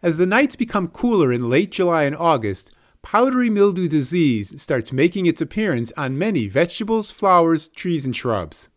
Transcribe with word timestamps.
As 0.00 0.16
the 0.16 0.26
nights 0.26 0.54
become 0.54 0.88
cooler 0.88 1.32
in 1.32 1.50
late 1.50 1.72
July 1.72 2.04
and 2.04 2.14
August, 2.14 2.70
powdery 3.02 3.50
mildew 3.50 3.88
disease 3.88 4.60
starts 4.60 4.92
making 4.92 5.26
its 5.26 5.40
appearance 5.40 5.92
on 5.96 6.18
many 6.18 6.46
vegetables, 6.46 7.10
flowers, 7.10 7.66
trees, 7.68 8.06
and 8.06 8.14
shrubs. 8.14 8.68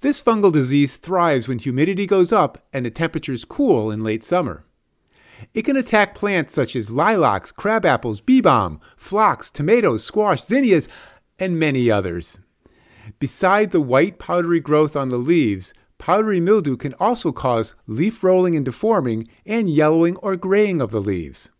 This 0.00 0.22
fungal 0.22 0.50
disease 0.50 0.96
thrives 0.96 1.48
when 1.48 1.58
humidity 1.58 2.06
goes 2.06 2.32
up 2.32 2.66
and 2.72 2.86
the 2.86 2.90
temperatures 2.90 3.44
cool 3.44 3.90
in 3.90 4.02
late 4.02 4.24
summer. 4.24 4.64
It 5.52 5.62
can 5.62 5.76
attack 5.76 6.14
plants 6.14 6.54
such 6.54 6.74
as 6.76 6.90
lilacs, 6.90 7.52
crabapples, 7.52 8.24
bee 8.24 8.40
balm, 8.40 8.80
phlox, 8.96 9.50
tomatoes, 9.50 10.02
squash, 10.02 10.42
zinnias, 10.44 10.88
and 11.38 11.58
many 11.58 11.90
others. 11.90 12.38
Beside 13.18 13.70
the 13.70 13.80
white 13.80 14.18
powdery 14.18 14.60
growth 14.60 14.96
on 14.96 15.08
the 15.10 15.18
leaves, 15.18 15.74
Powdery 16.02 16.40
mildew 16.40 16.76
can 16.78 16.94
also 16.94 17.30
cause 17.30 17.76
leaf 17.86 18.24
rolling 18.24 18.56
and 18.56 18.64
deforming 18.64 19.28
and 19.46 19.70
yellowing 19.70 20.16
or 20.16 20.34
graying 20.34 20.80
of 20.80 20.90
the 20.90 21.00
leaves. 21.00 21.52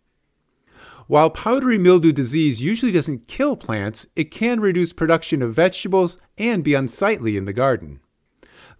While 1.07 1.31
powdery 1.31 1.79
mildew 1.79 2.11
disease 2.11 2.61
usually 2.61 2.91
doesn't 2.91 3.29
kill 3.29 3.55
plants, 3.55 4.09
it 4.17 4.33
can 4.33 4.59
reduce 4.59 4.93
production 4.93 5.43
of 5.43 5.55
vegetables 5.55 6.19
and 6.37 6.65
be 6.65 6.75
unsightly 6.75 7.37
in 7.37 7.45
the 7.45 7.53
garden. 7.53 8.01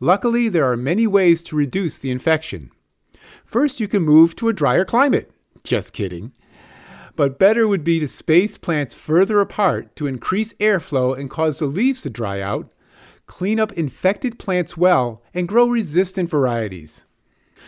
Luckily, 0.01 0.49
there 0.49 0.69
are 0.69 0.77
many 0.77 1.07
ways 1.07 1.45
to 1.45 1.55
reduce 1.55 1.97
the 1.97 2.11
infection. 2.11 2.73
First, 3.45 3.79
you 3.79 3.87
can 3.87 4.03
move 4.03 4.35
to 4.35 4.49
a 4.49 4.53
drier 4.53 4.85
climate. 4.85 5.31
Just 5.63 5.93
kidding. 5.93 6.33
But 7.15 7.39
better 7.39 7.69
would 7.69 7.85
be 7.85 8.01
to 8.01 8.09
space 8.09 8.59
plants 8.59 8.97
further 8.97 9.39
apart 9.41 9.95
to 9.95 10.09
increase 10.09 10.55
airflow 10.55 11.17
and 11.17 11.31
cause 11.31 11.61
the 11.61 11.67
leaves 11.67 12.03
to 12.03 12.11
dry 12.11 12.41
out, 12.41 12.73
clean 13.33 13.59
up 13.59 13.73
infected 13.73 14.39
plants 14.39 14.77
well, 14.77 15.23
and 15.33 15.49
grow 15.49 15.67
resistant 15.67 16.29
varieties. 16.29 17.07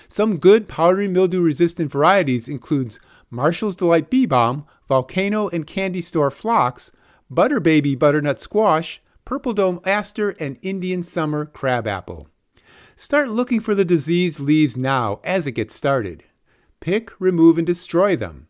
Some 0.09 0.37
good 0.37 0.69
powdery 0.69 1.09
mildew 1.09 1.41
resistant 1.41 1.91
varieties 1.91 2.49
includes 2.49 3.01
Marshall's 3.31 3.75
Delight 3.75 4.11
Bee 4.11 4.27
Balm, 4.27 4.67
Volcano 4.89 5.49
and 5.49 5.67
Candy 5.67 6.03
Store 6.03 6.31
Phlox, 6.31 6.93
Butterbaby 7.33 7.99
Butternut 7.99 8.39
Squash, 8.41 9.01
Purple 9.25 9.55
Dome 9.55 9.81
Aster, 9.87 10.37
and 10.39 10.59
Indian 10.61 11.03
Summer 11.03 11.47
Crabapple. 11.47 12.29
Start 12.95 13.31
looking 13.31 13.61
for 13.61 13.75
the 13.75 13.87
diseased 13.87 14.39
leaves 14.39 14.77
now 14.77 15.19
as 15.25 15.47
it 15.47 15.53
gets 15.53 15.75
started. 15.75 16.25
Pick, 16.81 17.19
remove, 17.19 17.57
and 17.57 17.67
destroy 17.67 18.15
them. 18.15 18.49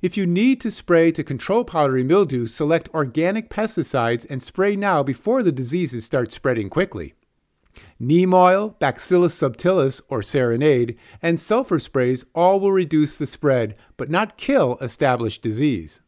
If 0.00 0.16
you 0.16 0.26
need 0.26 0.60
to 0.60 0.70
spray 0.70 1.10
to 1.12 1.24
control 1.24 1.64
powdery 1.64 2.04
mildew, 2.04 2.46
select 2.46 2.88
organic 2.94 3.50
pesticides 3.50 4.26
and 4.30 4.42
spray 4.42 4.76
now 4.76 5.02
before 5.02 5.42
the 5.42 5.52
diseases 5.52 6.04
start 6.04 6.30
spreading 6.32 6.70
quickly. 6.70 7.14
Neem 7.98 8.32
oil, 8.32 8.76
Bacillus 8.78 9.36
subtilis 9.38 10.00
or 10.08 10.22
serenade, 10.22 10.96
and 11.20 11.38
sulfur 11.38 11.80
sprays 11.80 12.24
all 12.34 12.60
will 12.60 12.72
reduce 12.72 13.18
the 13.18 13.26
spread 13.26 13.76
but 13.96 14.10
not 14.10 14.36
kill 14.36 14.78
established 14.80 15.42
disease. 15.42 16.00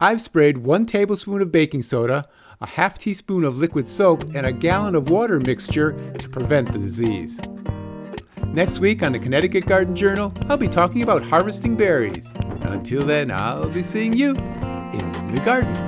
I've 0.00 0.20
sprayed 0.20 0.58
one 0.58 0.86
tablespoon 0.86 1.42
of 1.42 1.50
baking 1.50 1.82
soda, 1.82 2.28
a 2.60 2.66
half 2.66 2.98
teaspoon 2.98 3.44
of 3.44 3.58
liquid 3.58 3.88
soap, 3.88 4.22
and 4.34 4.46
a 4.46 4.52
gallon 4.52 4.94
of 4.94 5.10
water 5.10 5.40
mixture 5.40 5.92
to 6.18 6.28
prevent 6.28 6.72
the 6.72 6.78
disease. 6.78 7.40
Next 8.46 8.78
week 8.78 9.02
on 9.02 9.12
the 9.12 9.18
Connecticut 9.18 9.66
Garden 9.66 9.96
Journal, 9.96 10.32
I'll 10.48 10.56
be 10.56 10.68
talking 10.68 11.02
about 11.02 11.24
harvesting 11.24 11.76
berries. 11.76 12.32
Until 12.64 13.04
then, 13.04 13.30
I'll 13.30 13.68
be 13.68 13.82
seeing 13.82 14.14
you 14.14 14.30
in 14.30 15.30
the 15.34 15.40
garden. 15.44 15.83